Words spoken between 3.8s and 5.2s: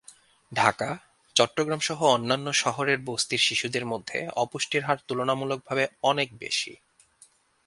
মধ্যে অপুষ্টির হার